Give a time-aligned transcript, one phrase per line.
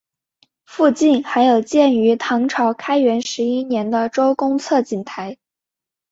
[0.65, 5.37] 附近还有建于唐朝开元十一年的周公测景台。